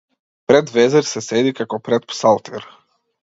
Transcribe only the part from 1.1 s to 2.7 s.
седи како пред псалтир!